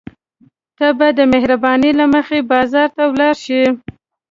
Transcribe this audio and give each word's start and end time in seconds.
ته 0.77 0.87
به 0.97 1.07
د 1.17 1.19
مهربانۍ 1.33 1.91
له 1.99 2.05
مخې 2.13 2.39
بازار 2.51 2.87
ته 2.95 3.03
ولاړ 3.11 3.33
شې. 3.45 3.63